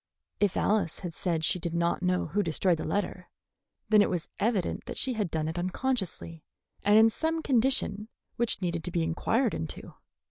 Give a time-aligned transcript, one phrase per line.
[0.39, 3.29] If Alice had said she did not know who destroyed the letter,
[3.89, 6.43] then it was evident that she had done it unconsciously
[6.83, 9.93] and in some condition which needed to be inquired into.